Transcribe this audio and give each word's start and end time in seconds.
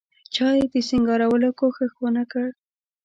چا 0.33 0.47
یې 0.57 0.65
د 0.73 0.75
سینګارولو 0.89 1.49
کوښښ 1.59 1.93
ونکړ. 2.03 2.45